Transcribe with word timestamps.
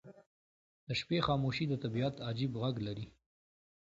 •د 0.87 0.89
شپې 0.99 1.17
خاموشي 1.27 1.65
د 1.69 1.73
طبیعت 1.83 2.15
عجیب 2.29 2.51
غږ 2.61 2.75
لري. 2.87 3.07